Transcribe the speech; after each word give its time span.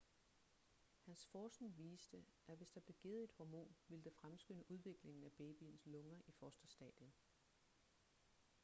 hans 1.05 1.25
forskning 1.27 1.73
viste 1.77 2.23
at 2.47 2.57
hvis 2.57 2.69
der 2.69 2.79
blev 2.81 2.95
givet 3.01 3.23
et 3.23 3.31
hormon 3.37 3.75
ville 3.87 4.03
det 4.03 4.13
fremskynde 4.13 4.71
udviklingen 4.71 5.23
af 5.23 5.31
babyens 5.31 5.85
lunger 5.85 6.19
i 6.27 6.31
fosterstadiet 6.31 7.11